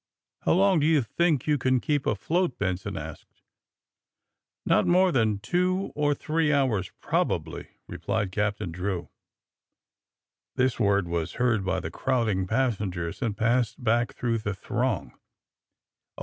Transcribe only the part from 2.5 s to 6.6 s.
Benson asked. *^Not more than two or three